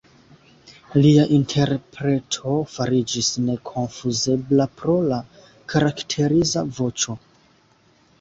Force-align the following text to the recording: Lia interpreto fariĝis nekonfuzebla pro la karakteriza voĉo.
Lia 1.01 1.25
interpreto 1.35 2.53
fariĝis 2.75 3.29
nekonfuzebla 3.49 4.67
pro 4.79 4.95
la 5.11 5.19
karakteriza 5.75 6.65
voĉo. 6.79 7.17